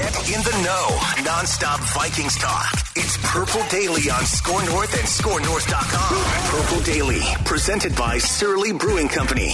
[0.00, 0.86] Get in the know.
[1.28, 2.72] Nonstop Vikings talk.
[2.96, 6.58] It's Purple Daily on Score North and ScoreNorth.com.
[6.58, 9.52] Purple Daily, presented by Surly Brewing Company.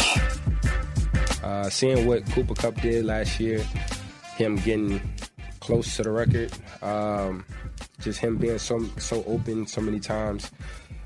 [1.42, 3.58] Uh, seeing what Cooper Kupp did last year,
[4.36, 5.00] him getting
[5.67, 7.45] close to the record, um,
[7.98, 10.53] just him being so so open so many times.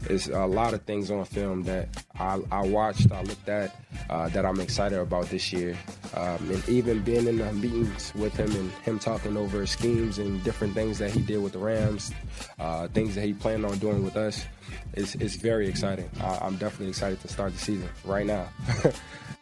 [0.03, 3.77] There's a lot of things on film that I, I watched, I looked at,
[4.09, 5.77] uh, that I'm excited about this year.
[6.15, 10.43] Um, and even being in the meetings with him and him talking over schemes and
[10.43, 12.13] different things that he did with the Rams,
[12.59, 14.47] uh, things that he planned on doing with us,
[14.95, 16.09] is it's very exciting.
[16.19, 18.49] I, I'm definitely excited to start the season right now.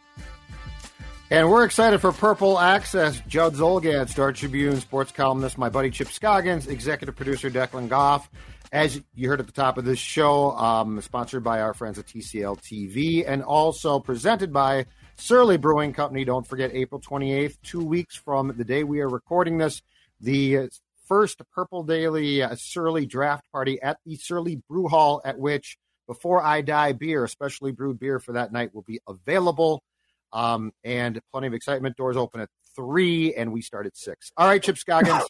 [1.31, 3.21] And we're excited for Purple Access.
[3.27, 8.27] Judd Zulgad, Star Tribune sports columnist, my buddy Chip Scoggins, executive producer Declan Goff.
[8.71, 12.07] As you heard at the top of this show, um, sponsored by our friends at
[12.07, 16.25] TCL TV and also presented by Surly Brewing Company.
[16.25, 19.83] Don't forget April 28th, two weeks from the day we are recording this,
[20.19, 20.69] the
[21.05, 25.77] first Purple Daily uh, Surly draft party at the Surly Brew Hall, at which
[26.07, 29.83] Before I Die beer, especially brewed beer for that night, will be available.
[30.31, 31.97] Um, and plenty of excitement.
[31.97, 34.31] Doors open at three, and we start at six.
[34.37, 35.23] All right, Chip Scoggins.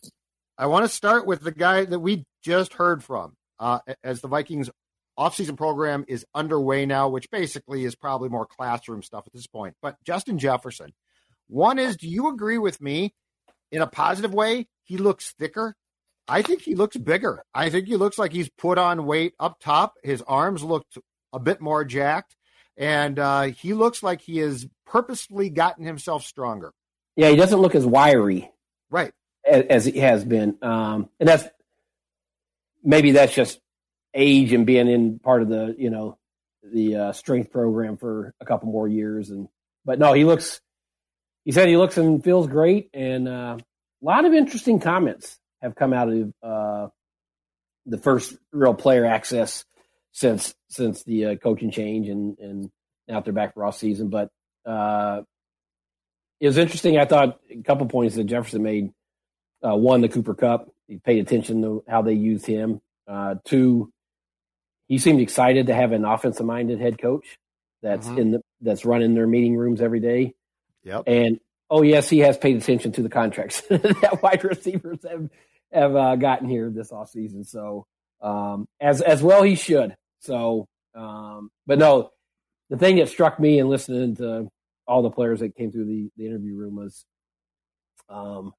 [0.58, 4.28] I want to start with the guy that we just heard from uh, as the
[4.28, 4.70] Vikings
[5.18, 9.74] offseason program is underway now, which basically is probably more classroom stuff at this point.
[9.82, 10.92] But Justin Jefferson,
[11.48, 13.14] one is, do you agree with me
[13.70, 14.68] in a positive way?
[14.84, 15.74] He looks thicker.
[16.28, 17.42] I think he looks bigger.
[17.54, 19.94] I think he looks like he's put on weight up top.
[20.02, 20.98] His arms looked
[21.32, 22.36] a bit more jacked,
[22.78, 26.72] and uh, he looks like he has purposefully gotten himself stronger.
[27.16, 28.50] Yeah, he doesn't look as wiry,
[28.90, 29.12] right,
[29.46, 31.44] as, as he has been, um, and that's
[32.84, 33.60] maybe that's just
[34.14, 36.16] age and being in part of the you know
[36.62, 39.30] the uh, strength program for a couple more years.
[39.30, 39.48] And
[39.84, 40.60] but no, he looks.
[41.44, 45.74] He said he looks and feels great, and uh, a lot of interesting comments have
[45.74, 46.88] come out of uh,
[47.86, 49.64] the first real player access
[50.12, 52.70] since since the uh, coaching change, and and
[53.06, 54.08] now they're back for off season.
[54.08, 54.30] But
[54.66, 55.22] uh,
[56.40, 56.98] it was interesting.
[56.98, 58.92] I thought a couple points that Jefferson made.
[59.62, 60.70] Uh, one, the Cooper Kupp.
[60.86, 62.80] He paid attention to how they used him.
[63.06, 63.92] Uh, two,
[64.86, 67.38] he seemed excited to have an offensive minded head coach
[67.82, 68.18] that's Mhm.
[68.18, 70.34] in the that's running their meeting rooms every day.
[70.84, 71.04] Yep.
[71.06, 75.28] And oh yes, he has paid attention to the contracts that wide receivers have
[75.72, 77.44] have uh, gotten here this offseason.
[77.46, 77.86] So
[78.22, 79.96] um, as as well he should.
[80.20, 82.10] So um, but no,
[82.70, 84.48] the thing that struck me in listening to
[84.86, 87.04] all the players that came through the, the interview room was
[88.08, 88.52] um,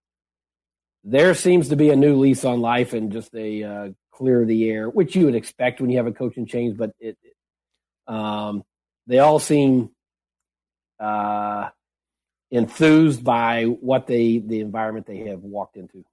[1.03, 4.69] there seems to be a new lease on life and just a uh, clear the
[4.69, 8.63] air, which you would expect when you have a coaching change, but it, it um,
[9.07, 9.89] they all seem
[10.99, 11.69] uh,
[12.51, 16.05] enthused by what they the environment they have walked into.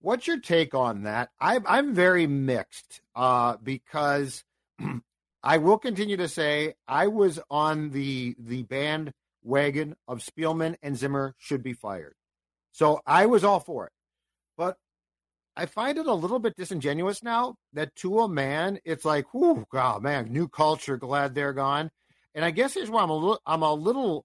[0.00, 1.30] What's your take on that?
[1.40, 4.44] I, I'm very mixed uh, because
[5.42, 11.34] I will continue to say I was on the the bandwagon of Spielman and Zimmer
[11.38, 12.14] should be fired.
[12.72, 13.92] So I was all for it.
[14.56, 14.76] But
[15.56, 19.64] I find it a little bit disingenuous now that to a man, it's like, oh
[19.70, 21.90] God, man, new culture, glad they're gone.
[22.34, 24.24] And I guess here's why I'm a little I'm a little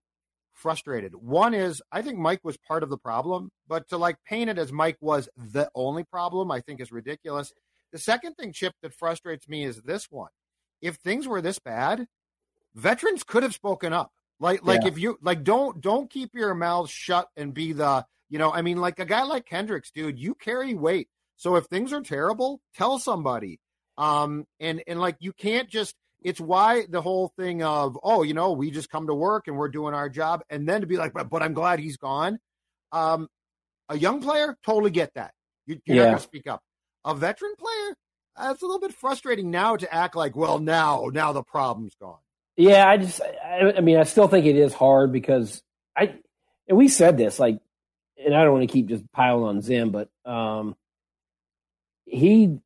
[0.56, 1.14] frustrated.
[1.16, 4.58] One is I think Mike was part of the problem, but to like paint it
[4.58, 7.54] as Mike was the only problem, I think is ridiculous.
[7.92, 10.30] The second thing, Chip, that frustrates me is this one.
[10.82, 12.08] If things were this bad,
[12.74, 14.12] veterans could have spoken up.
[14.40, 14.90] Like like Yeah.
[14.90, 18.62] if you like don't don't keep your mouth shut and be the you know, I
[18.64, 21.08] mean like a guy like Kendricks, dude, you carry weight.
[21.38, 23.60] So if things are terrible, tell somebody.
[23.98, 28.34] Um and and like you can't just it's why the whole thing of oh you
[28.34, 30.98] know we just come to work and we're doing our job and then to be
[30.98, 32.40] like but, but i'm glad he's gone
[32.92, 33.28] um
[33.90, 35.32] A young player, totally get that.
[35.68, 35.96] You, are Yeah.
[35.96, 36.62] not going to speak up.
[37.06, 37.96] A veteran player,
[38.36, 41.94] uh, it's a little bit frustrating now to act like, well, now, now the problem's
[42.02, 42.18] gone.
[42.58, 45.62] Yeah, I just, I, I mean, I still think it is hard because
[45.96, 46.16] I,
[46.68, 47.60] and we said this, like,
[48.24, 50.76] and I don't want to keep just piling on Zim, but um,
[52.06, 52.58] he,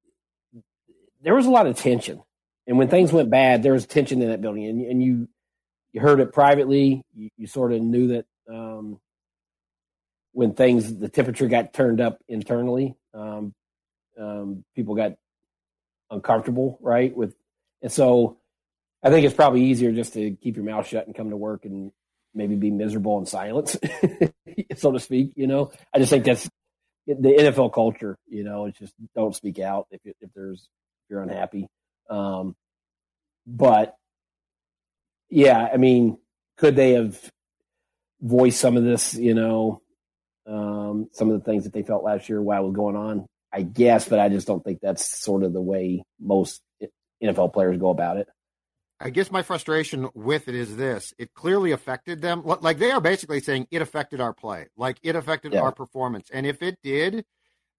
[1.22, 2.22] there was a lot of tension,
[2.70, 5.28] and when things went bad, there was tension in that building, and, and you,
[5.92, 7.04] you heard it privately.
[7.16, 9.00] You, you sort of knew that um,
[10.34, 13.56] when things, the temperature got turned up internally, um,
[14.20, 15.14] um, people got
[16.12, 17.16] uncomfortable, right?
[17.16, 17.34] With,
[17.82, 18.38] and so
[19.02, 21.66] I think it's probably easier just to keep your mouth shut and come to work
[21.66, 21.92] and
[22.36, 23.78] maybe be miserable in silence,
[24.78, 25.32] so to speak.
[25.36, 26.48] You know, I just think that's
[27.08, 28.20] the NFL culture.
[28.28, 31.68] You know, it's just don't speak out if if there's if you're unhappy.
[32.10, 32.56] Um,
[33.46, 33.96] but
[35.30, 36.18] yeah, I mean,
[36.58, 37.20] could they have
[38.22, 39.14] voiced some of this?
[39.16, 39.82] You know,
[40.48, 43.26] um, some of the things that they felt last year while it was going on.
[43.52, 46.62] I guess, but I just don't think that's sort of the way most
[47.24, 48.28] NFL players go about it.
[49.00, 52.44] I guess my frustration with it is this: it clearly affected them.
[52.46, 55.62] Like they are basically saying it affected our play, like it affected Yeah.
[55.62, 56.30] our performance.
[56.32, 57.26] And if it did,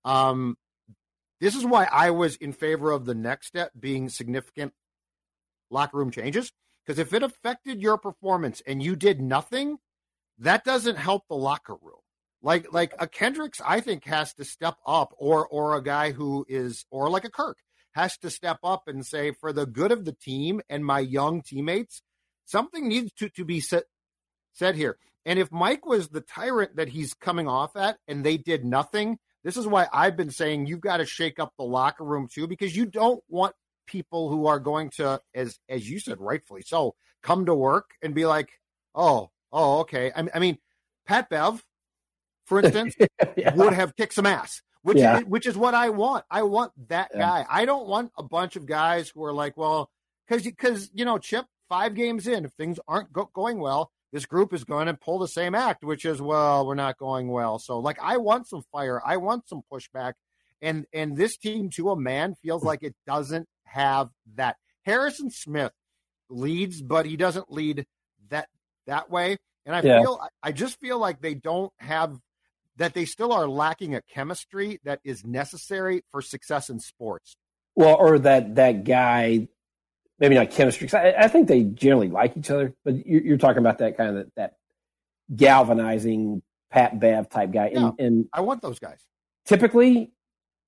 [0.04, 0.56] um,
[1.40, 4.72] this is why I was in favor of the next step being significant
[5.70, 6.52] locker room changes.
[6.84, 9.78] Because if it affected your performance and you did nothing,
[10.38, 12.00] that doesn't help the locker room.
[12.42, 16.46] Like like a Kendricks, I think has to step up, or or a guy who
[16.48, 17.58] is, or like a Kirk
[17.92, 21.42] has to step up and say, for the good of the team and my young
[21.42, 22.02] teammates,
[22.44, 23.82] something needs to, to be said,
[24.52, 24.96] said here.
[25.26, 29.18] And if Mike was the tyrant that he's coming off at and they did nothing,
[29.44, 32.46] this is why I've been saying you've got to shake up the locker room too,
[32.46, 33.54] because you don't want
[33.86, 38.14] people who are going to, as as you said, rightfully so, come to work and
[38.14, 38.50] be like,
[38.94, 40.12] oh, oh, okay.
[40.14, 40.58] I, I mean,
[41.06, 41.64] Pat Bev,
[42.46, 42.94] for instance,
[43.36, 43.54] Yeah.
[43.54, 45.18] would have kicked some ass, which Yeah.
[45.18, 46.24] is, which is what I want.
[46.30, 47.20] I want that Yeah.
[47.20, 47.46] guy.
[47.50, 49.90] I don't want a bunch of guys who are like, well,
[50.28, 54.26] because because you know, Chip, five games in, if things aren't go- going well, this
[54.26, 57.58] group is going to pull the same act, which is, well, we're not going well.
[57.58, 59.00] So, like, I want some fire.
[59.04, 60.14] I want some pushback,
[60.60, 64.56] and and this team to a man feels like it doesn't have that.
[64.84, 65.72] Harrison Smith
[66.28, 67.86] leads, but he doesn't lead
[68.30, 68.48] that
[68.86, 69.36] that way.
[69.66, 70.00] And I Yeah.
[70.00, 72.18] feel I just feel like they don't have
[72.76, 77.36] that they still are lacking a chemistry that is necessary for success in sports.
[77.74, 79.48] Well, or that that guy,
[80.20, 80.86] maybe not chemistry.
[80.86, 83.96] 'cause I, I think they generally like each other, but you're, you're talking about that
[83.96, 84.54] kind of that
[85.34, 87.86] galvanizing Pat Bev type guy, Yeah.
[87.88, 89.00] and, and I want those guys.
[89.46, 90.12] typically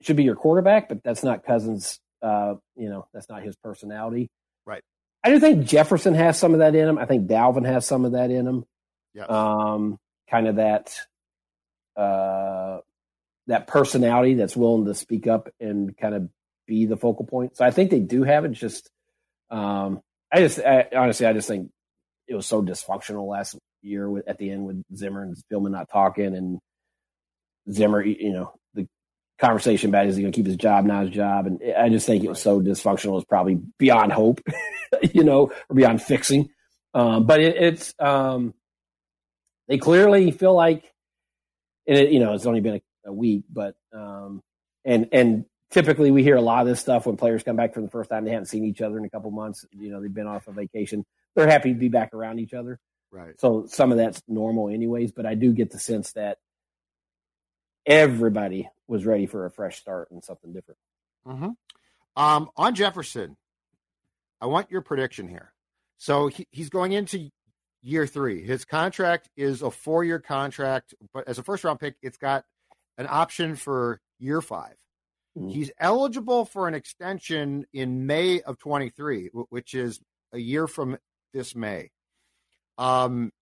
[0.00, 2.00] should be your quarterback, but that's not Cousins.
[2.20, 4.30] Uh, you know, that's not his personality.
[4.66, 4.82] Right.
[5.22, 6.98] I do think Jefferson has some of that in him.
[6.98, 8.64] I think Dalvin has some of that in him.
[9.14, 9.24] Yeah.
[9.26, 9.98] Um,
[10.30, 10.92] kind of that,
[11.96, 12.78] uh,
[13.48, 16.28] that personality that's willing to speak up and kind of
[16.66, 17.56] be the focal point.
[17.56, 18.52] So I think they do have it.
[18.52, 18.90] Just,
[19.52, 20.00] um,
[20.32, 21.70] I just I, honestly, I just think
[22.26, 25.90] it was so dysfunctional last year with at the end with Zimmer and Spielman not
[25.90, 26.58] talking and
[27.70, 28.88] Zimmer, you know, the
[29.38, 32.06] conversation about is he going to keep his job, not his job, and I just
[32.06, 33.16] think it was so dysfunctional.
[33.16, 34.40] It's probably beyond hope,
[35.12, 36.48] you know, or beyond fixing.
[36.94, 38.54] Um, but it, it's um,
[39.68, 40.84] they clearly feel like,
[41.86, 44.40] and it, you know, it's only been a, a week, but um,
[44.84, 47.80] and and typically we hear a lot of this stuff when players come back for
[47.80, 48.24] the first time.
[48.24, 49.66] They haven't seen each other in a couple months.
[49.72, 51.04] You know, they've been off a vacation.
[51.34, 52.78] They're happy to be back around each other.
[53.10, 53.38] Right.
[53.40, 55.12] So some of that's normal, anyways.
[55.12, 56.38] But I do get the sense that
[57.86, 60.78] everybody was ready for a fresh start and something different.
[61.26, 62.22] Mm-hmm.
[62.22, 63.36] Um, on Jefferson,
[64.40, 65.52] I want your prediction here.
[65.96, 67.30] So he, he's going into
[67.82, 68.44] year three.
[68.44, 72.44] His contract is a four year contract, but as a first round pick, it's got
[72.98, 74.74] an option for year five.
[75.36, 75.52] Mhm.
[75.52, 80.00] He's eligible for an extension in May of 23, which is
[80.32, 80.98] a year from
[81.32, 81.90] this May.
[82.78, 83.32] Um,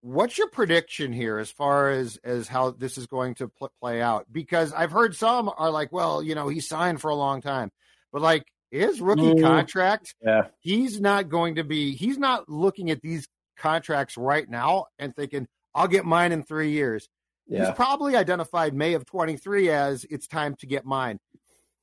[0.00, 4.00] what's your prediction here as far as as how this is going to pl- play
[4.00, 4.26] out?
[4.32, 7.70] Because I've heard some are like, well, you know, he signed for a long time,
[8.12, 9.42] but like his rookie Mm.
[9.42, 10.48] contract, Yeah.
[10.60, 11.94] he's not going to be.
[11.94, 16.70] He's not looking at these contracts right now and thinking, I'll get mine in three
[16.72, 17.08] years.
[17.50, 21.18] He's probably identified May of 23 as it's time to get mine.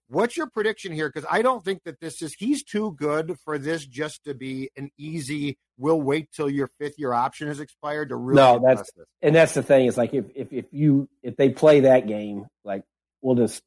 [0.09, 1.09] What's your prediction here?
[1.09, 4.69] Because I don't think that this is, he's too good for this just to be
[4.77, 8.89] an easy, we'll wait till your fifth year option has expired to really No, that's-
[8.95, 9.05] this.
[9.21, 12.45] And that's the thing is like if, if if you if they play that game,
[12.63, 12.83] like
[13.21, 13.61] we'll just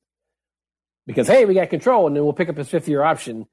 [1.06, 3.46] because hey, we got control and then we'll pick up his fifth year option.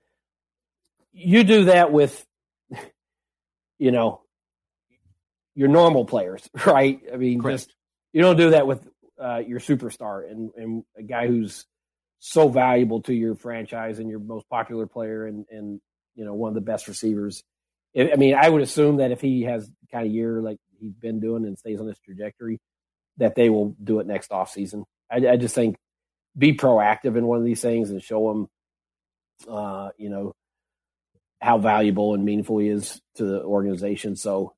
[1.12, 2.26] You do that with
[3.80, 4.22] you know
[5.56, 7.02] your normal players, right?
[7.12, 7.60] I mean, Correct.
[7.66, 7.76] just
[8.18, 8.80] you don't do that with
[9.24, 11.68] uh, your superstar and, and a guy who's
[12.18, 15.80] so valuable to your franchise and your most popular player and, and
[16.16, 17.44] you know one of the best receivers.
[17.96, 21.20] I mean, I would assume that if he has kind of year like he's been
[21.20, 22.60] doing and stays on this trajectory,
[23.18, 24.86] that they will do it next off season.
[25.12, 25.78] I, I just think
[26.36, 28.48] be proactive in one of these things and show them,
[29.48, 30.34] uh, you know,
[31.40, 34.16] how valuable and meaningful he is to the organization.
[34.16, 34.56] So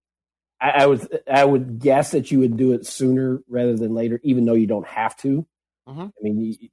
[0.61, 4.19] I, I, would I would guess that you would do it sooner rather than later,
[4.23, 5.45] even though you don't have to.
[5.87, 6.01] Mm-hmm.
[6.01, 6.69] I mean, you,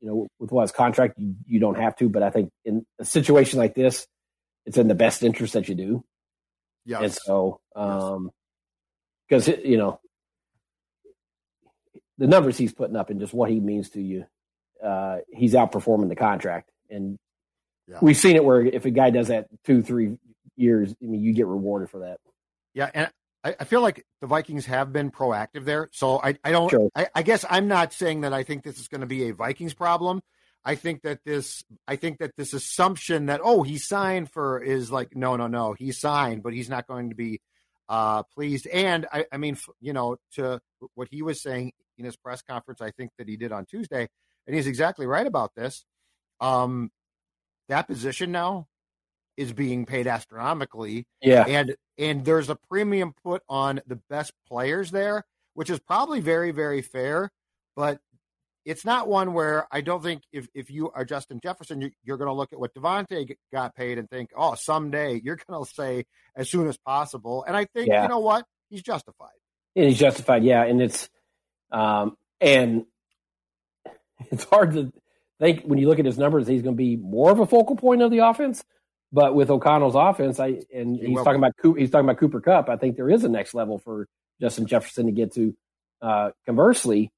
[0.00, 2.08] you know, with what his contract, you, you don't have to.
[2.08, 4.06] But I think in a situation like this,
[4.66, 6.04] it's in the best interest that you do.
[6.84, 7.02] Yeah.
[7.02, 8.30] And so, um,
[9.28, 10.00] because you know,
[12.18, 14.26] the numbers he's putting up and just what he means to you,
[14.84, 16.70] uh, he's outperforming the contract.
[16.90, 17.18] And
[17.86, 17.98] yeah.
[18.02, 20.16] we've seen it where if a guy does that two, three
[20.56, 22.18] years, I mean, you get rewarded for that.
[22.74, 23.10] Yeah, and
[23.44, 25.88] I, I feel like the Vikings have been proactive there.
[25.92, 26.70] So I, I don't.
[26.70, 26.88] Sure.
[26.94, 29.34] I, I guess I'm not saying that I think this is going to be a
[29.34, 30.22] Vikings problem.
[30.64, 31.64] I think that this.
[31.88, 35.74] I think that this assumption that oh he signed for is like no no no
[35.78, 37.40] he signed but he's not going to be
[37.88, 38.66] uh, pleased.
[38.66, 40.60] And I, I mean you know to
[40.94, 44.08] what he was saying in his press conference, I think that he did on Tuesday,
[44.46, 45.84] and he's exactly right about this.
[46.40, 46.90] Um,
[47.68, 48.66] that position now
[49.40, 51.06] is being paid astronomically.
[51.22, 51.46] Yeah.
[51.48, 56.50] And and there's a premium put on the best players there, which is probably very,
[56.50, 57.30] very fair.
[57.74, 58.00] But
[58.66, 62.18] it's not one where I don't think if, if you are Justin Jefferson, you, are
[62.18, 65.70] going to look at what Davante got paid and think, oh, someday you're going to
[65.70, 66.04] say
[66.36, 67.42] as soon as possible.
[67.48, 68.02] And I think, yeah.
[68.02, 68.44] you know what?
[68.68, 69.28] He's justified.
[69.74, 70.44] And he's justified.
[70.44, 70.64] Yeah.
[70.64, 71.08] And it's,
[71.72, 72.84] um, and
[74.30, 74.92] it's hard to
[75.38, 77.76] think when you look at his numbers, he's going to be more of a focal
[77.76, 78.62] point of the offense.
[79.12, 82.68] But with O'Connell's offense, I and he he's talking about he's talking about Cooper Kupp.
[82.68, 84.06] I think there is a next level for
[84.40, 85.54] Justin Jefferson to get to.
[86.00, 87.10] Uh, conversely,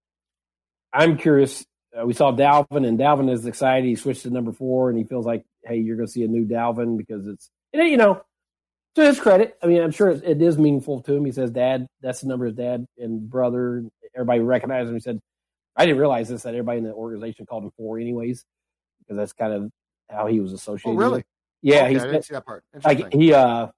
[0.92, 1.64] I'm curious.
[1.96, 3.86] Uh, we saw Dalvin, and Dalvin is excited.
[3.86, 6.28] He switched to number four, and he feels like, hey, you're going to see a
[6.28, 8.22] new Dalvin because it's you know
[8.94, 9.56] to his credit.
[9.62, 11.24] I mean, I'm sure it is meaningful to him.
[11.24, 13.84] He says, "Dad, that's the number of dad and brother."
[14.14, 14.94] Everybody recognized him.
[14.94, 15.20] He said,
[15.76, 16.42] "I didn't realize this.
[16.42, 18.44] That everybody in the organization called him four, anyways,
[19.00, 19.70] because that's kind of
[20.10, 21.24] how he was associated." Oh, really?
[21.62, 22.64] Yeah, okay, he's I didn't see that part.
[22.84, 23.68] Like he uh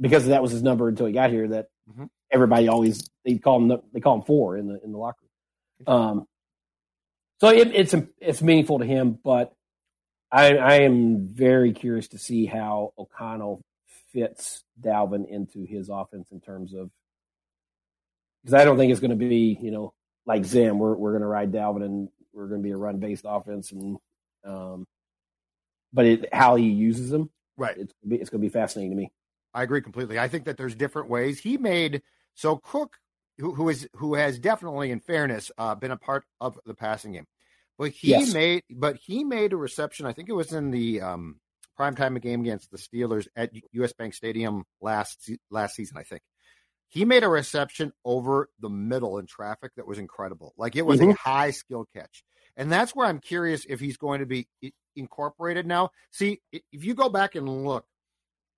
[0.00, 1.48] because that was his number until he got here.
[1.48, 2.04] That mm-hmm.
[2.30, 5.18] everybody always they call him they call him four in the in the locker
[5.86, 5.96] room.
[5.96, 6.26] Um,
[7.40, 9.52] so it, it's it's meaningful to him, but
[10.30, 13.62] I I am very curious to see how O'Connell
[14.12, 16.90] fits Dalvin into his offense in terms of
[18.42, 19.92] because I don't think it's going to be you know
[20.26, 20.78] like Zim.
[20.78, 23.72] We're we're going to ride Dalvin and we're going to be a run based offense
[23.72, 23.98] and
[24.44, 24.86] um,
[25.92, 27.76] but it, how he uses them, right?
[27.76, 29.12] It's it's going to be fascinating to me.
[29.52, 30.18] I agree completely.
[30.18, 32.02] I think that there's different ways he made.
[32.34, 32.96] So Cook,
[33.38, 37.12] who, who is who has definitely, in fairness, uh, been a part of the passing
[37.12, 37.26] game,
[37.78, 38.32] but he yes.
[38.32, 40.06] made but he made a reception.
[40.06, 41.40] I think it was in the um,
[41.78, 43.92] primetime game against the Steelers at U.S.
[43.92, 45.96] Bank Stadium last last season.
[45.98, 46.22] I think
[46.90, 50.52] he made a reception over the middle in traffic that was incredible.
[50.58, 51.10] Like it was mm-hmm.
[51.10, 52.24] a high skill catch.
[52.56, 54.48] And that's where I'm curious if he's going to be
[55.00, 55.90] incorporated now.
[56.12, 57.84] See, if you go back and look,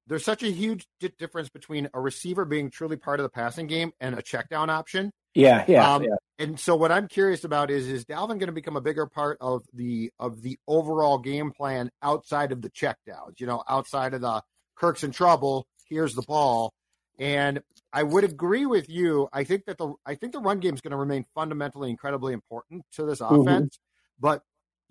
[0.06, 0.86] there's such a huge
[1.18, 4.68] difference between a receiver being truly part of the passing game and a check down
[4.68, 5.12] option.
[5.34, 6.16] Yeah, yeah, um, yeah.
[6.38, 9.38] And so what I'm curious about is is Dalvin going to become a bigger part
[9.40, 14.12] of the of the overall game plan outside of the check downs, you know, outside
[14.12, 14.42] of the
[14.76, 16.74] Kirk's in trouble, here's the ball.
[17.18, 19.28] And I would agree with you.
[19.32, 22.32] I think that the I think the run game is going to remain fundamentally incredibly
[22.32, 23.42] important to this mm-hmm.
[23.42, 23.76] offense.
[23.76, 24.20] Mm-hmm.
[24.20, 24.42] But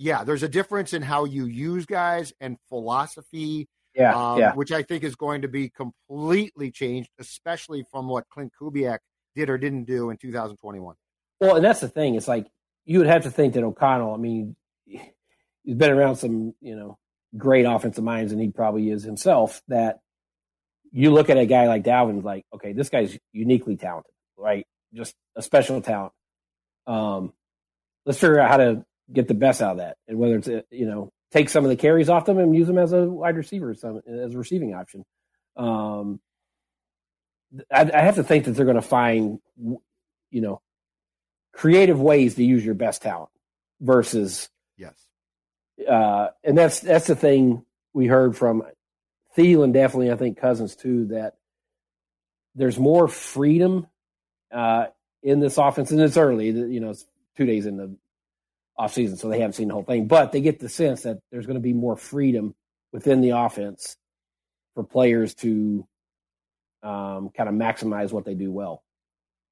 [0.01, 3.67] yeah, there's a difference in how you use guys and philosophy.
[3.93, 4.53] Yeah, um, yeah.
[4.53, 8.99] which I think is going to be completely changed, especially from what Klint Kubiak
[9.35, 10.95] did or didn't do in 2021.
[11.41, 12.15] Well, and that's the thing.
[12.15, 12.47] It's like
[12.85, 14.13] you would have to think that O'Connell.
[14.13, 14.55] I mean,
[14.85, 16.97] he's been around some, you know,
[17.37, 19.61] great offensive minds, and he probably is himself.
[19.67, 19.99] That
[20.91, 24.65] you look at a guy like Dalvin, like, okay, this guy's uniquely talented, right?
[24.93, 26.13] Just a special talent.
[26.87, 27.33] Um,
[28.05, 30.61] let's figure out how to get the best out of that, and whether it's uh,
[30.69, 33.37] you know take some of the carries off them and use them as a wide
[33.37, 35.05] receiver, some as a receiving option.
[35.55, 36.19] Um,
[37.71, 40.61] I, I have to think that they're going to find you know
[41.53, 43.29] creative ways to use your best talent
[43.79, 44.95] versus yes,
[45.89, 48.63] uh, and that's that's the thing we heard from
[49.37, 50.11] Thielen, definitely.
[50.11, 51.35] I think Cousins too that
[52.55, 53.87] there's more freedom
[54.51, 54.87] uh,
[55.23, 56.49] in this offense, and it's early.
[56.49, 57.05] You know, it's
[57.37, 57.95] two days in the
[58.77, 60.07] off season, so they haven't seen the whole thing.
[60.07, 62.55] But they get the sense that there's going to be more freedom
[62.91, 63.95] within the offense
[64.73, 65.87] for players to
[66.83, 68.83] um, kind of maximize what they do well.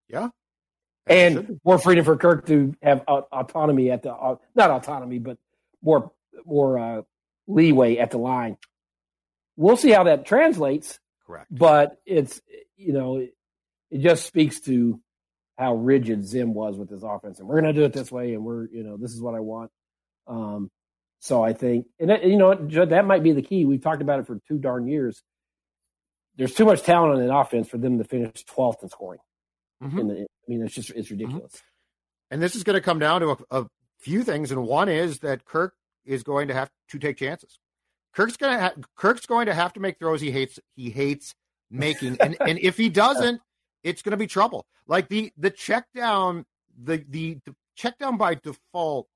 [0.07, 0.29] Yeah,
[1.07, 5.37] and more freedom for Kirk to have autonomy at the uh, not autonomy, but
[5.81, 6.11] more
[6.45, 7.01] more uh,
[7.47, 8.57] leeway at the line.
[9.57, 10.99] We'll see how that translates.
[11.25, 11.47] Correct.
[11.51, 12.41] But it's
[12.77, 13.35] you know it,
[13.91, 14.99] it just speaks to
[15.59, 18.33] how rigid Zim was with his offense, and we're going to do it this way,
[18.33, 19.69] and we're you know this is what I want.
[20.25, 20.71] Um,
[21.19, 23.65] so I think, and that, you know, that might be the key.
[23.65, 25.21] We've talked about it for two darn years.
[26.37, 29.19] There's too much talent on an offense for them to finish 12th in scoring.
[29.83, 30.07] Mm-hmm.
[30.07, 31.51] The, I mean, it's just it's ridiculous.
[31.51, 32.31] Mm-hmm.
[32.31, 33.65] And this is going to come down to a, a,
[33.99, 35.73] few things, and one is that Kirk
[36.05, 37.59] is going to have to take chances.
[38.13, 41.35] Kirk's going to ha- Kirk's going to have to make throws he hates he hates
[41.69, 43.41] making, and and if he doesn't,
[43.83, 44.65] it's going to be trouble.
[44.87, 46.45] Like the the check down
[46.81, 49.07] the the, the check down by default,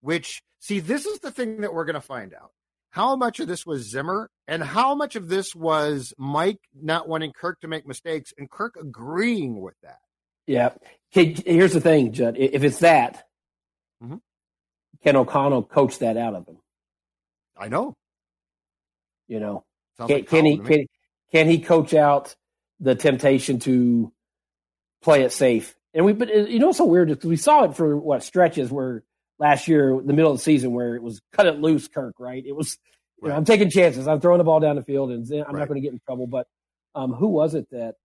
[0.00, 2.50] which see this is the thing that we're going to find out.
[2.90, 7.32] How much of this was Zimmer, and how much of this was Mike not wanting
[7.32, 9.98] Kirk to make mistakes, and Kirk agreeing with that.
[10.46, 10.70] Yeah.
[11.10, 12.36] Here's the thing, Judd.
[12.38, 13.24] If it's that,
[14.02, 14.16] mm-hmm.
[15.04, 16.58] can O'Connell coach that out of him?
[17.56, 17.94] I know.
[19.26, 19.64] You know,
[19.98, 20.86] can, like can he can,
[21.30, 22.34] can he coach out
[22.80, 24.12] the temptation to
[25.02, 25.74] play it safe?
[25.94, 28.70] And we, but you know, it's so weird because we saw it for what stretches
[28.70, 29.02] where
[29.38, 32.14] last year, the middle of the season, where it was cut it loose, Kirk.
[32.18, 32.44] Right?
[32.44, 32.78] It was.
[33.20, 34.06] You know, I'm taking chances.
[34.06, 35.58] I'm throwing the ball down the field, and I'm right.
[35.58, 36.28] not going to get in trouble.
[36.28, 36.46] But
[36.94, 37.96] um, who was it that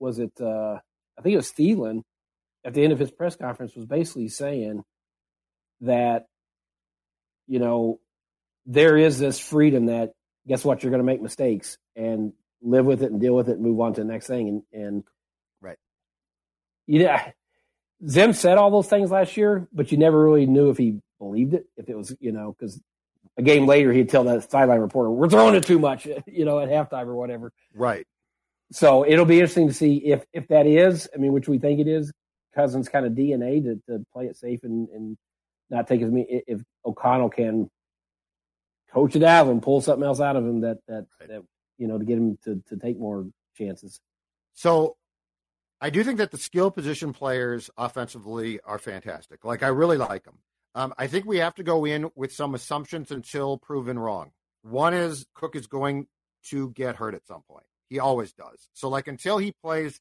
[0.00, 0.32] was it?
[0.40, 0.78] Uh,
[1.18, 2.02] I think it was Thielen
[2.64, 4.82] at the end of his press conference was basically saying
[5.82, 6.26] that,
[7.46, 8.00] you know,
[8.66, 10.12] there is this freedom that
[10.46, 12.32] guess what, you're going to make mistakes and
[12.64, 14.48] live with it and deal with it and move on to the next thing.
[14.48, 15.04] And, and
[15.60, 15.78] right.
[16.86, 17.32] Yeah.
[18.08, 21.54] Zim said all those things last year, but you never really knew if he believed
[21.54, 22.80] it, if it was, you know, because
[23.36, 26.60] a game later he'd tell that sideline reporter, "We're throwing it too much," you know,
[26.60, 27.52] at halftime or whatever.
[27.72, 28.06] Right
[28.72, 31.80] so it'll be interesting to see if if that is, I mean, which we think
[31.80, 32.12] it is,
[32.54, 35.16] Cousins' kind of DNA to, to play it safe and, and
[35.70, 36.42] not take as many.
[36.46, 37.70] If O'Connell can
[38.92, 41.28] coach it out and pull something else out of him that that right.
[41.28, 41.42] that
[41.78, 44.00] you know to get him to to take more chances.
[44.54, 44.96] So
[45.80, 49.44] I do think that the skill position players offensively are fantastic.
[49.44, 50.38] Like I really like them.
[50.74, 54.32] Um, I think we have to go in with some assumptions until proven wrong.
[54.62, 56.06] One is Cook is going
[56.48, 57.66] to get hurt at some point.
[57.88, 58.68] He always does.
[58.72, 60.00] So like until he plays,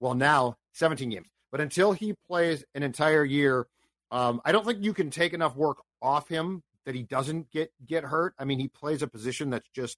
[0.00, 3.66] well now 17 games, but until he plays an entire year,
[4.10, 7.72] um, I don't think you can take enough work off him that he doesn't get
[7.86, 8.34] get hurt.
[8.38, 9.96] I mean, he plays a position that's just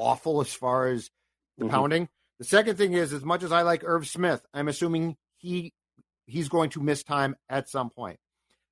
[0.00, 1.10] awful as far as
[1.58, 1.74] the mm-hmm.
[1.74, 2.08] pounding.
[2.38, 5.74] The second thing is, as much as I like Irv Smith, I'm assuming he
[6.24, 8.18] he's going to miss time at some point.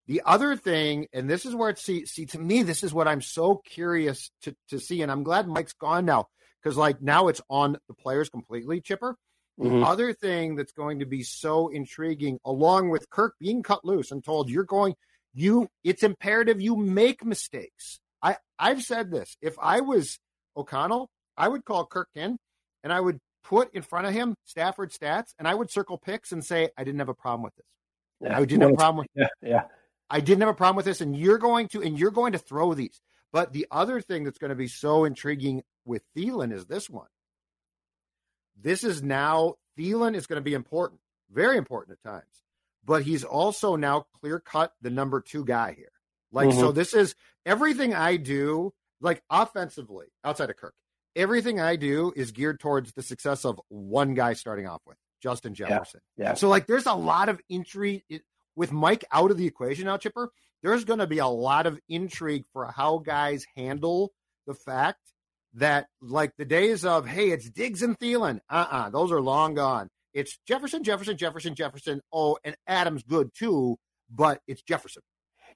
[0.06, 3.06] The other thing, and this is where it's see, see to me, this is what
[3.06, 6.28] I'm so curious to to see, and I'm glad Mike's gone now
[6.62, 9.16] because like now it's on the players completely, Chipper.
[9.60, 9.80] Mm-hmm.
[9.80, 14.12] The other thing that's going to be so intriguing, along with Kirk being cut loose
[14.12, 14.94] and told you're going,
[15.34, 18.00] you it's imperative you make mistakes.
[18.22, 19.36] I I've said this.
[19.42, 20.18] If I was
[20.56, 22.36] O'Connell, I would call Kirk in
[22.82, 26.32] and I would put in front of him Stafford stats and I would circle picks
[26.32, 27.64] and say I didn't have a problem with this.
[28.20, 28.36] Yeah.
[28.36, 29.62] I didn't have a problem with yeah, yeah.
[30.10, 32.38] I didn't have a problem with this, and you're going to and you're going to
[32.38, 33.00] throw these.
[33.32, 37.08] But the other thing that's going to be so intriguing with Thielen is this one.
[38.60, 42.42] This is now, Thielen is going to be important, very important at times,
[42.84, 45.92] but he's also now clear cut the number two guy here.
[46.32, 46.58] Like, mm-hmm.
[46.58, 47.14] so this is
[47.46, 50.74] everything I do, like offensively, outside of Kirk,
[51.18, 55.54] everything I do is geared towards the success of one guy starting off with, Justin
[55.54, 56.00] Jefferson.
[56.16, 56.24] Yeah.
[56.24, 56.34] yeah.
[56.34, 58.02] So, like, there's a lot of intrigue
[58.56, 60.30] with Mike out of the equation now, Chipper.
[60.62, 64.12] There's going to be a lot of intrigue for how guys handle
[64.46, 65.00] the fact
[65.54, 69.20] that like the days of hey, it's Diggs and Thielen, uh uh-uh, uh, those are
[69.20, 69.88] long gone.
[70.14, 72.00] It's Jefferson, Jefferson, Jefferson, Jefferson.
[72.12, 73.78] Oh, and Adams good too,
[74.10, 75.02] but it's Jefferson.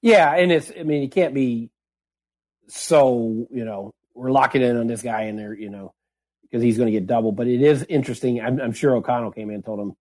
[0.00, 1.70] Yeah, and it's I mean, it can't be
[2.68, 5.94] so you know we're locking in on this guy in there, you know,
[6.42, 7.32] because he's going to get double.
[7.32, 8.40] But it is interesting.
[8.40, 9.94] I'm, I'm, sure O'Connell came in and told him,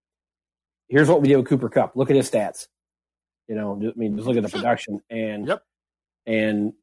[0.87, 1.95] "Here's what we did with Cooper Kupp.
[1.95, 2.67] Look at his stats.
[3.47, 5.61] You know, I mean, just look at the production and yep.
[6.25, 6.73] and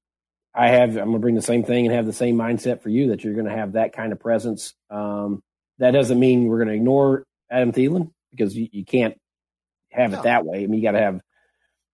[0.55, 2.89] I have, I'm going to bring the same thing and have the same mindset for
[2.89, 4.75] you that you're going to have that kind of presence.
[4.91, 5.43] Um,
[5.79, 9.17] that doesn't mean we're going to ignore Adam Thielen because you, you can't
[9.93, 10.19] have no.
[10.19, 10.65] it that way.
[10.65, 11.21] I mean, you got to have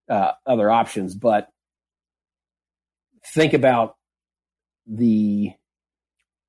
[0.08, 1.48] uh, other options, but
[3.34, 3.96] think about
[4.86, 5.52] the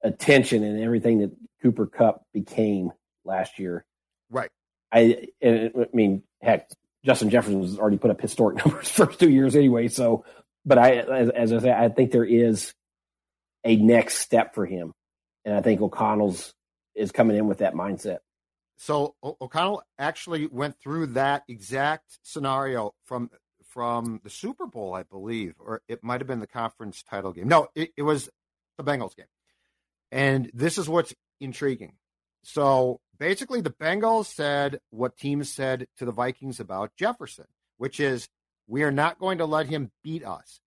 [0.03, 2.91] attention and everything that Cooper Kupp became
[3.23, 3.85] last year.
[4.29, 4.49] Right.
[4.91, 6.69] I, I mean, heck,
[7.03, 9.87] Justin Jefferson has already put up historic numbers first two years anyway.
[9.87, 10.25] So
[10.65, 12.73] but I, as, as I say, I think there is
[13.63, 14.93] a next step for him,
[15.45, 16.53] and I think O'Connell's
[16.95, 18.19] is coming in with that mindset.
[18.77, 23.29] so o- O'Connell actually went through that exact scenario from
[23.75, 27.47] from the Super Bowl, I believe, or it might have been the conference title game.
[27.47, 28.29] No, it, it was
[28.79, 29.27] the Bengals game.
[30.11, 31.97] And this is what's intriguing.
[32.43, 37.45] So basically, the Bengals said what teams said to the Vikings about Jefferson,
[37.77, 38.29] which is
[38.67, 40.61] we are not going to let him beat us.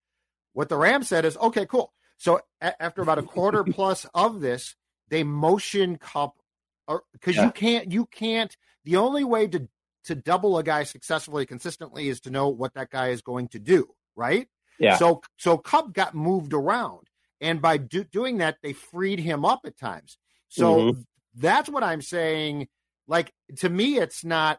[0.53, 1.92] What the Rams said is okay, cool.
[2.18, 4.75] So a- after about a quarter plus of this,
[5.09, 6.35] they motion Kupp
[7.12, 7.47] because Yeah.
[7.47, 9.68] you can't you can't the only way to
[10.09, 13.59] to double a guy successfully consistently is to know what that guy is going to
[13.59, 14.97] do right Yeah.
[14.97, 17.07] so so Kupp got moved around
[17.40, 20.18] and by do, doing that they freed him up at times
[20.49, 21.05] so Mhm.
[21.35, 22.66] that's what i'm saying
[23.07, 24.59] like to me it's not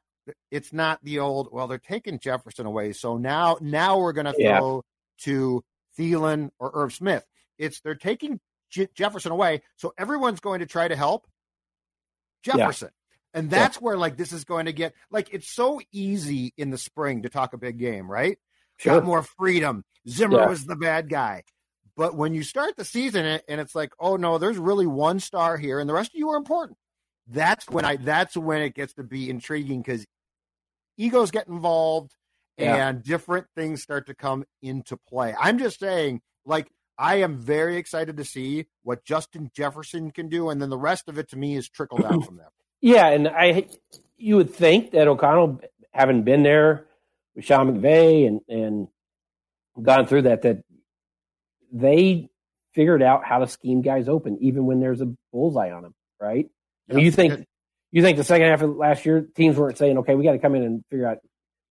[0.52, 4.36] it's not the old well they're taking jefferson away so now now we're going to
[4.38, 4.80] Yeah.
[5.22, 5.64] to
[5.98, 7.26] Thielen or Irv Smith
[7.58, 11.28] it's they're taking J- Jefferson away so everyone's going to try to help
[12.44, 12.90] Jefferson.
[13.34, 16.78] And that's where like this is going to get like it's so easy in the
[16.78, 18.38] spring to talk a big game, right?
[18.78, 18.96] Sure.
[18.96, 19.84] Got more freedom.
[20.08, 20.48] Zimmer Yeah.
[20.48, 21.44] was the bad guy.
[21.96, 25.20] But when you start the season and and it's like, oh no, there's really one
[25.20, 26.78] star here and the rest of you are important.
[27.28, 30.06] That's when I that's when it gets to be intriguing because
[30.98, 32.16] egos get involved
[32.58, 32.88] Yeah.
[32.90, 35.36] and different things start to come into play.
[35.40, 40.50] I'm just saying, like, I am very excited to see what Justin Jefferson can do,
[40.50, 42.50] and then the rest of it to me is trickle down from there.
[42.82, 43.68] Yeah, and I
[44.18, 45.62] you would think that O'Connell,
[45.92, 46.86] having been there
[47.36, 48.88] with Sean McVay and and
[49.82, 50.64] gone through that, that
[51.72, 52.30] they
[52.74, 56.48] figured out how to scheme guys open, even when there's a bullseye on them, right?
[56.90, 57.46] I mean, you think
[57.92, 60.40] you think the second half of last year, teams weren't saying, "Okay, we got to
[60.40, 61.20] come in and figure out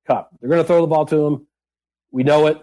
[0.07, 1.47] Kupp." They're going to throw the ball to them.
[2.11, 2.59] We know it.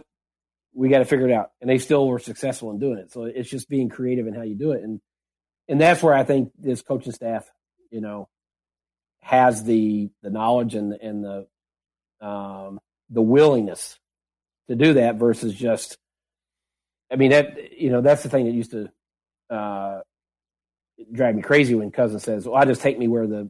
[0.74, 3.12] We got to figure it out, and they still were successful in doing it.
[3.12, 5.00] So it's just being creative in how you do it, and
[5.68, 7.50] and that's where I think this coaching staff,
[7.92, 8.28] you know,
[9.26, 11.48] has the the knowledge and and the
[12.26, 13.98] um, the willingness
[14.70, 15.98] to do that versus just.
[17.12, 18.90] I mean that you know that's the thing that used to
[19.50, 20.02] uh,
[21.12, 23.50] drive me crazy when Cousin says, "Well, I just take me where the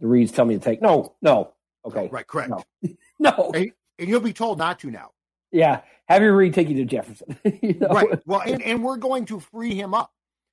[0.00, 1.52] the reads tell me to take." No, no,
[1.84, 2.50] okay, Right, correct.
[2.50, 2.62] No.
[3.18, 5.10] no, And, and you'll be told not to now.
[5.50, 5.80] yeah.
[6.08, 7.38] Have your read take you to Jefferson.
[7.62, 7.88] you know?
[7.88, 8.20] Right.
[8.26, 10.12] Well, and, and we're going to free him up.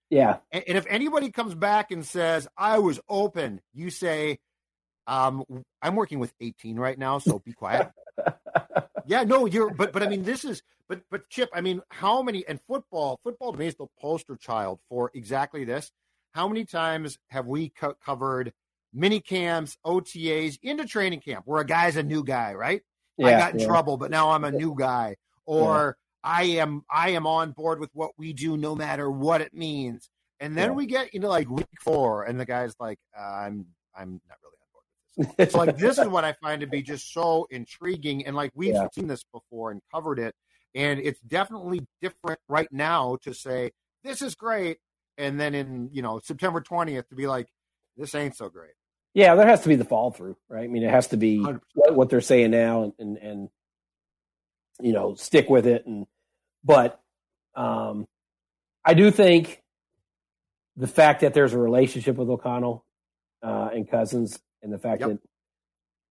[0.09, 4.39] Yeah, And, and if anybody comes back and says, I was open, you say,
[5.05, 5.43] um,
[5.81, 7.91] I'm working with 18 right now, so be quiet.
[9.05, 12.23] yeah, no, you're, but, but I mean, this is, but, but Chip, I mean, how
[12.23, 15.91] many, and football, football to me is the poster child for exactly this.
[16.31, 18.53] How many times have we co- covered
[18.93, 22.81] mini camps, OTAs into training camp where a guy's a new guy, right?
[23.17, 23.65] Yeah, I got in yeah.
[23.67, 25.17] trouble, but now I'm a new guy.
[25.45, 29.53] Or I am I am on board with what we do no matter what it
[29.53, 30.09] means.
[30.39, 30.75] And then Yeah.
[30.75, 34.57] we get into like week four and the guy's like, uh, I'm I'm not really
[34.61, 34.83] on board
[35.17, 35.53] with this.
[35.53, 38.25] So like this is what I find to be just so intriguing.
[38.25, 38.87] And like we've Yeah.
[38.93, 40.35] seen this before and covered it.
[40.75, 43.71] And it's definitely different right now to say,
[44.03, 44.77] this is great.
[45.17, 47.47] And then in, you know, September 20th to be like,
[47.97, 48.71] this ain't so great.
[49.15, 50.63] Yeah, there has to be the fall through, right?
[50.63, 51.59] I mean, it has to be 100%.
[51.73, 53.49] what, what they're saying now, and, and and
[54.81, 55.85] you know stick with it.
[55.85, 56.05] And
[56.63, 56.99] but
[57.55, 58.07] um,
[58.85, 59.61] I do think
[60.75, 62.85] the fact that there's a relationship with O'Connell
[63.43, 65.09] uh, and Cousins, and the fact Yep.
[65.09, 65.19] that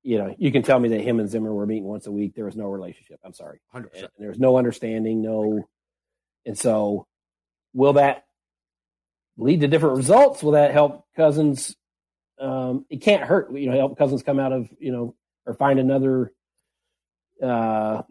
[0.03, 2.35] you know you can tell me that him and Zimmer were meeting once a week.
[2.35, 3.21] There was no relationship.
[3.25, 3.89] I'm sorry, 100%.
[3.95, 5.69] and there was no understanding, no,
[6.47, 7.07] and so
[7.75, 8.25] will that
[9.37, 10.43] lead to different results?
[10.43, 11.77] Will that help Cousins?
[12.41, 15.15] Um, it can't hurt, you know, help Cousins come out of you know
[15.47, 16.33] or find another,
[17.43, 18.03] uh,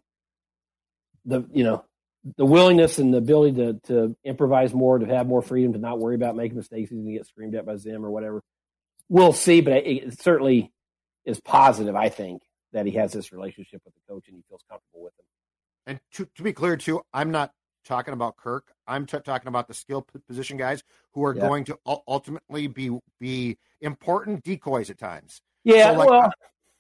[1.28, 1.84] the you know
[2.36, 6.00] the willingness and the ability to to improvise more, to have more freedom, to not
[6.00, 8.42] worry about making mistakes, he's gonna get screamed at by Zim or whatever.
[9.10, 10.72] We'll see, but it, it certainly
[11.26, 11.96] is positive.
[11.96, 12.42] I think
[12.74, 15.26] that he has this relationship with the coach and he feels comfortable with him.
[15.86, 17.52] And to, to be clear, too, I'm not
[17.86, 18.74] talking about Kirk.
[18.86, 21.48] I'm t- talking about the skill position guys who are Yeah.
[21.48, 25.42] going to ultimately be be important decoys at times.
[25.64, 26.32] Yeah, So, like, well,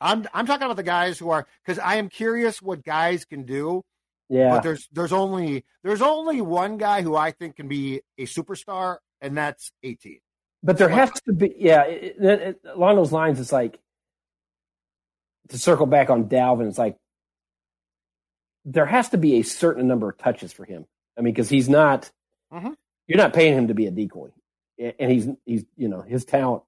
[0.01, 3.43] I'm I'm talking about the guys who are because I am curious what guys can
[3.43, 3.83] do.
[4.29, 8.23] Yeah, But there's there's only there's only one guy who I think can be a
[8.25, 10.19] superstar, and that's 18.
[10.63, 13.79] But there has to be, yeah, it, it, it- along those lines, it's like
[15.49, 16.67] to circle back on Dalvin.
[16.67, 16.97] It's like
[18.65, 20.85] there has to be a certain number of touches for him.
[21.17, 22.11] I mean, because he's not,
[22.51, 22.75] Mhm.
[23.07, 24.29] you're not paying him to be a decoy,
[24.77, 26.63] and he's he's you know his talent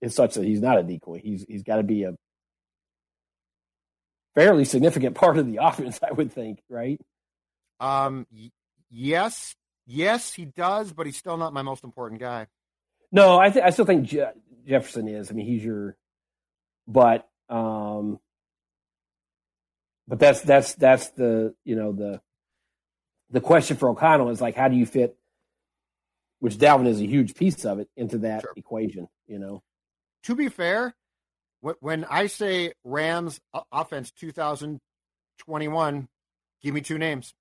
[0.00, 1.20] is such that he's not a decoy.
[1.20, 2.14] He's he's got to be a
[4.34, 7.00] fairly significant part of the offense, I would think, right?
[7.80, 8.50] Um, y-
[8.90, 9.54] yes,
[9.86, 12.46] yes, he does, but he's still not my most important guy.
[13.12, 14.24] No, I th- I still think Je-
[14.66, 15.30] Jefferson is.
[15.30, 15.96] I mean, he's your
[16.86, 18.18] but um,
[20.08, 22.20] but that's that's that's the you know the
[23.30, 25.16] the question for O'Connell is like how do you fit
[26.40, 28.52] which Dalvin is a huge piece of it into that sure.
[28.54, 29.62] equation, you know.
[30.24, 30.94] To be fair,
[31.80, 33.40] when I say Rams
[33.72, 36.08] offense 2021,
[36.62, 37.34] give me two names.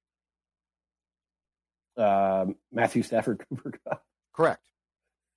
[1.98, 3.74] Um, Matthew Stafford Cooper
[4.34, 4.66] Correct.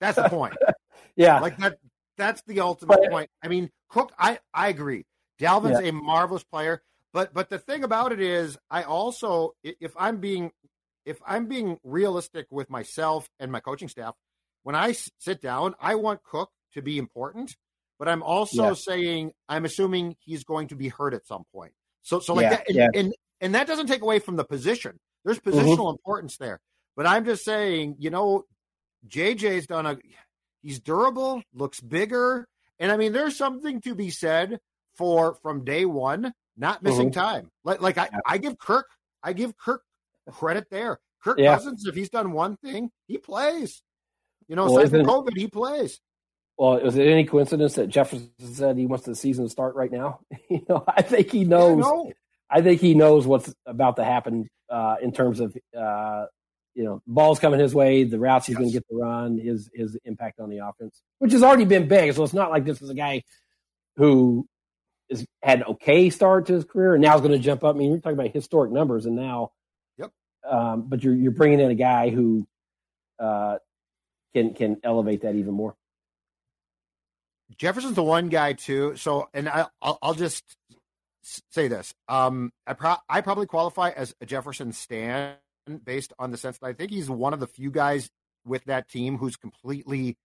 [0.00, 0.54] That's the point.
[1.16, 1.40] yeah.
[1.40, 1.78] Like that
[2.16, 3.30] that's the ultimate but, point.
[3.42, 5.04] I mean, Cook I I agree.
[5.38, 5.88] Dalvin's yeah.
[5.88, 10.50] a marvelous player, but but the thing about it is I also if I'm being
[11.04, 14.14] if I'm being realistic with myself and my coaching staff,
[14.62, 17.54] when I sit down, I want Cook to be important,
[17.98, 21.72] but I'm also saying I'm assuming he's going to be hurt at some point.
[22.02, 22.88] So, so like yeah, that, and, yeah.
[22.94, 24.98] and, and that doesn't take away from the position.
[25.24, 25.58] There's mm-hmm.
[25.58, 25.90] positional mm-hmm.
[25.90, 26.60] importance there,
[26.96, 28.44] but I'm just saying, you know,
[29.08, 29.96] JJ's done a,
[30.62, 32.46] he's durable, looks bigger,
[32.78, 34.58] and I mean, there's something to be said
[34.96, 37.20] for from day one not missing mm-hmm.
[37.20, 37.50] time.
[37.64, 38.86] Like, like I, I give Kirk,
[39.22, 39.82] I give Kirk
[40.30, 40.98] credit there.
[41.22, 41.54] Kirk yeah.
[41.54, 43.82] Cousins, if he's done one thing, he plays.
[44.48, 46.00] You know, well, aside from COVID, he plays.
[46.58, 49.92] Well, is it any coincidence that Jefferson said he wants the season to start right
[49.92, 50.20] now?
[50.50, 51.84] you know, I think he knows.
[51.84, 52.12] Yeah,
[52.48, 56.26] I think he knows what's about to happen uh, in terms of uh,
[56.74, 58.58] you know balls coming his way, the routes he's yes.
[58.58, 61.88] going to get to run, his his impact on the offense, which has already been
[61.88, 62.12] big.
[62.14, 63.22] So it's not like this is a guy
[63.96, 64.46] who
[65.08, 67.74] is had an okay start to his career and now is going to jump up.
[67.74, 69.52] I mean, we're talking about historic numbers, and now
[69.98, 70.10] yep.
[70.48, 72.46] um, but you're you're bringing in a guy who
[73.18, 73.58] uh,
[74.34, 75.76] can can elevate that even more.
[77.58, 78.96] Jefferson's the one guy too.
[78.96, 80.44] So, and I, will I'll just
[81.50, 85.34] say this: um, I pro- I probably qualify as a Jefferson stan
[85.84, 88.10] based on the sense that I think he's one of the few guys
[88.44, 90.16] with that team who's completely,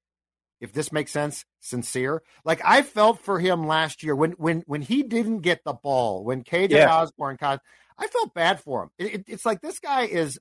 [0.60, 2.22] if this makes sense, sincere.
[2.46, 6.24] Like I felt for him last year when when when he didn't get the ball
[6.24, 6.96] when KJ yeah.
[6.96, 7.62] Osborn caught.
[7.98, 8.90] I felt bad for him.
[8.98, 10.40] It, it, it's like this guy is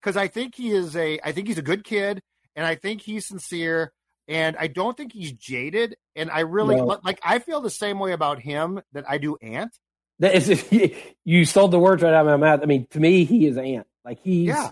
[0.00, 2.20] because I think he is a I think he's a good kid
[2.56, 3.92] and I think he's sincere
[4.30, 7.00] and I don't think he's jaded and I really no.
[7.04, 9.76] like I feel the same way about him that I do Ant.
[10.20, 10.64] That is,
[11.24, 12.60] you sold the words right out of my mouth.
[12.62, 13.86] I mean, to me, he is Ant.
[14.04, 14.70] Like he's yeah.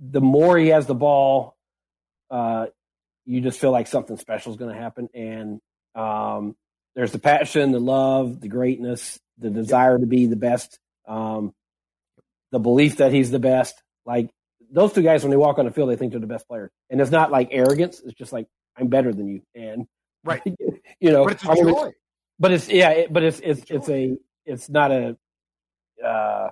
[0.00, 1.56] the more he has the ball,
[2.30, 2.66] uh,
[3.26, 5.08] you just feel like something special is going to happen.
[5.14, 5.60] And
[5.94, 6.56] um,
[6.96, 11.54] there's the passion, the love, the greatness, the desire to be the best um,
[12.52, 13.82] the belief that he's the best.
[14.06, 14.30] Like
[14.70, 16.70] those two guys, when they walk on the field, they think they're the best player,
[16.90, 18.00] and it's not like arrogance.
[18.04, 18.46] It's just like
[18.78, 19.86] I'm better than you, and
[20.24, 20.42] right,
[21.00, 21.24] you know.
[21.24, 21.92] But it's a joy.
[22.38, 25.16] But it's yeah, it, but it's it's it's a it's not a
[26.04, 26.50] uh,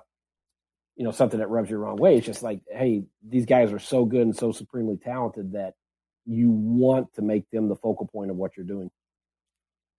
[0.95, 2.17] you know something that rubs you the wrong way.
[2.17, 5.73] It's just like, hey, these guys are so good and so supremely talented that
[6.25, 8.91] you want to make them the focal point of what you're doing.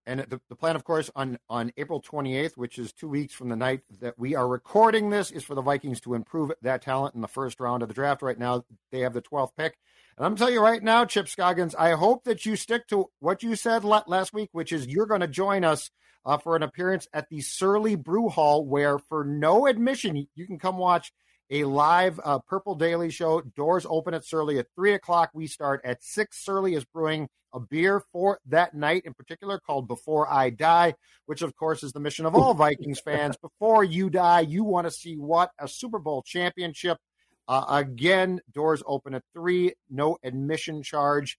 [0.09, 3.51] And the, the plan, of course, on, on April 28th, which is two weeks from
[3.51, 7.15] the night that we are recording this, is for the Vikings to improve that talent
[7.15, 8.23] in the first round of the draft.
[8.23, 9.77] Right now, they have the 12th pick.
[10.17, 13.43] And I'm telling you right now, Chip Scoggins, I hope that you stick to what
[13.43, 15.91] you said last week, which is you're going to join us
[16.25, 20.59] uh, for an appearance at the Surly Brew Hall, where for no admission, you can
[20.59, 21.13] come watch
[21.51, 23.41] a live uh, Purple Daily show.
[23.41, 25.31] Doors open at Surly at 3 o'clock.
[25.33, 26.37] We start at 6.
[26.45, 30.95] Surly is brewing a beer for that night in particular called Before I Die,
[31.27, 33.37] which of course is the mission of all Vikings fans.
[33.37, 35.51] Before you die, you want to see what?
[35.59, 36.99] A Super Bowl championship.
[37.47, 41.39] Uh, again, doors open at 3, no admission charge.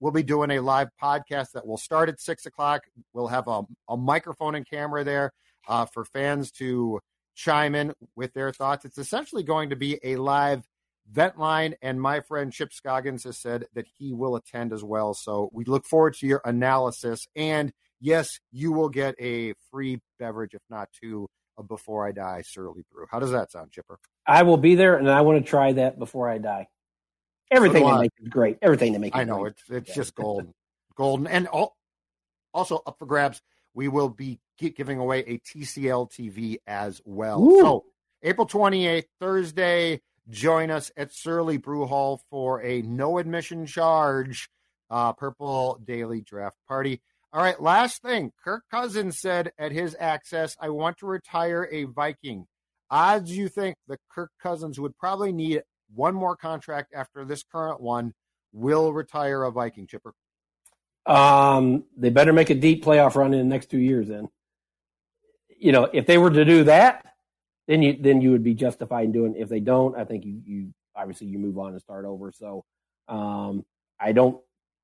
[0.00, 2.82] We'll be doing a live podcast that will start at 6 o'clock.
[3.12, 5.32] We'll have a, a microphone and camera there
[5.68, 7.00] uh, for fans to
[7.38, 8.84] chime in with their thoughts.
[8.84, 10.64] It's essentially going to be a live
[11.10, 15.14] vent line, and my friend Chip Scoggins has said that he will attend as well.
[15.14, 17.26] So we look forward to your analysis.
[17.36, 21.28] And yes, you will get a free beverage, if not two,
[21.66, 23.06] Before I Die Surly Brew.
[23.10, 23.98] How does that sound, Chipper?
[24.26, 26.66] I will be there, and I want to try that before I die.
[27.50, 28.58] Everything so they make is great.
[28.60, 29.16] Everything they make.
[29.16, 29.52] I know great.
[29.52, 29.94] it's it's yeah.
[29.94, 30.52] just golden,
[30.96, 31.76] golden, and all,
[32.52, 33.40] also up for grabs.
[33.78, 37.40] We will be giving away a TCL TV as well.
[37.40, 37.60] Ooh.
[37.60, 37.84] So
[38.24, 44.50] April 28th, Thursday, join us at Surly Brew Hall for a no admission charge
[44.90, 47.00] uh, Purple Daily Draft Party.
[47.32, 48.32] All right, last thing.
[48.42, 52.48] Kirk Cousins said at his access, I want to retire a Viking.
[52.90, 55.62] Odds you think that Kirk Cousins would probably need
[55.94, 58.12] one more contract after this current one
[58.52, 60.14] will retire a Viking chipper?
[61.08, 64.08] Um, they better make a deep playoff run in the next two years.
[64.08, 64.28] Then,
[65.58, 67.04] you know, if they were to do that,
[67.66, 69.34] then you then you would be justified in doing.
[69.34, 69.40] It.
[69.40, 72.30] If they don't, I think you you obviously you move on and start over.
[72.30, 72.64] So,
[73.08, 73.64] um,
[73.98, 74.38] I don't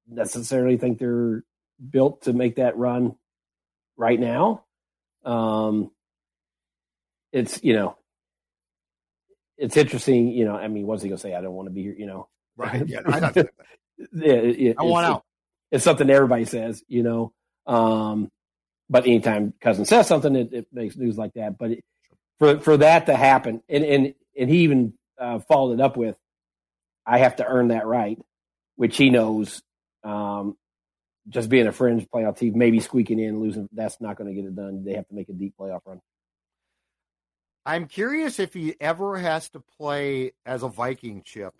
[0.08, 1.44] necessarily think they're
[1.90, 3.16] built to make that run
[3.96, 4.64] right now.
[5.24, 5.90] Um,
[7.32, 7.98] it's you know,
[9.58, 10.28] it's interesting.
[10.28, 11.34] You know, I mean, what's he gonna say?
[11.34, 11.94] I don't want to be here.
[11.98, 12.86] You know, right?
[12.88, 13.18] Yeah, I,
[14.12, 15.24] yeah, it, I want out.
[15.74, 16.84] It's something everybody says.
[16.86, 17.32] You know,
[17.66, 18.30] um,
[18.88, 21.58] but anytime Cousins says something, it, it makes news like that.
[21.58, 21.84] But it,
[22.38, 26.16] for for that to happen, and and and he even uh, followed it up with,
[27.04, 28.18] "I have to earn that right,"
[28.76, 29.62] which he knows.
[30.04, 30.56] Um,
[31.28, 34.46] just being a fringe playoff team, maybe squeaking in, losing, that's not going to get
[34.46, 34.84] it done.
[34.84, 36.00] They have to make a deep playoff run.
[37.64, 41.54] I'm curious if he ever has to play as a Viking chip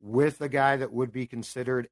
[0.00, 1.88] with a guy that would be considered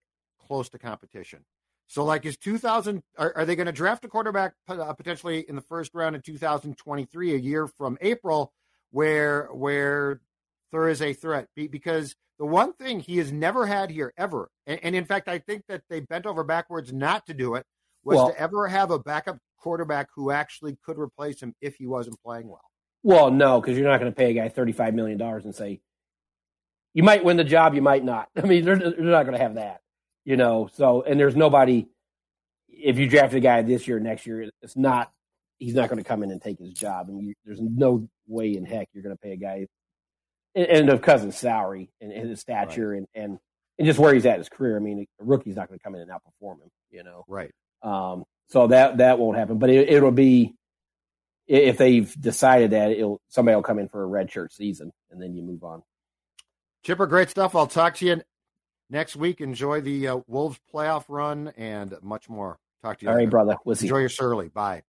[0.48, 1.44] close to competition.
[1.88, 5.56] So, like, is 2000, are, are they going to draft a quarterback uh, potentially in
[5.56, 8.52] the first round in 2023, a year from April,
[8.90, 10.20] where, where
[10.70, 11.48] there is a threat?
[11.56, 15.38] Because the one thing he has never had here ever, and, and in fact, I
[15.38, 17.64] think that they bent over backwards not to do it,
[18.04, 21.86] was well, to ever have a backup quarterback who actually could replace him if he
[21.86, 22.60] wasn't playing well.
[23.02, 25.80] Well, no, because you're not going to pay a guy $35 million and say,
[26.94, 28.28] you might win the job, you might not.
[28.36, 29.80] I mean, they're, they're not going to have that,
[30.28, 30.68] you know.
[30.74, 31.88] So, and there's nobody.
[32.68, 35.10] If you draft a guy this year, next year, it's not.
[35.58, 38.54] He's not going to come in and take his job, and you, there's no way
[38.56, 39.66] in heck you're going to pay a guy
[40.54, 42.98] and of Cousins' salary and, his stature right.
[42.98, 43.38] and, and
[43.78, 44.76] and just where he's at his career.
[44.76, 47.24] I mean, a rookie's not going to come in and outperform him, you know.
[47.26, 47.50] Right.
[47.82, 48.24] Um.
[48.48, 50.54] So that that won't happen, but it, it'll be
[51.46, 55.22] if they've decided that it'll somebody will come in for a red shirt season and
[55.22, 55.82] then you move on.
[56.84, 57.56] Chipper, great stuff.
[57.56, 58.22] I'll talk to you
[58.90, 59.40] next week.
[59.40, 62.58] Enjoy the uh, Wolves playoff run and much more.
[62.82, 63.10] Talk to you.
[63.10, 63.26] All later.
[63.26, 63.56] right, brother.
[63.64, 63.86] We'll see.
[63.86, 64.48] Enjoy your Surly.
[64.48, 64.82] Bye.